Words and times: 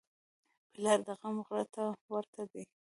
پلار 0.73 0.99
د 1.07 1.07
زغم 1.07 1.35
غره 1.45 1.65
ته 1.73 1.83
ورته 2.13 2.41
دی. 2.51 2.63